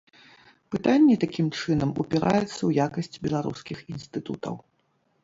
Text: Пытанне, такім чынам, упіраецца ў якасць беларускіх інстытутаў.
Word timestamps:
Пытанне, 0.75 1.17
такім 1.23 1.51
чынам, 1.59 1.89
упіраецца 2.03 2.47
ў 2.47 2.71
якасць 2.85 3.21
беларускіх 3.27 3.77
інстытутаў. 3.97 4.55